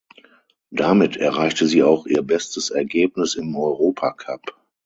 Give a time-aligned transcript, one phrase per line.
[0.71, 4.59] Damit erreichte sie auch ihr bestes Ergebnis im Europacup.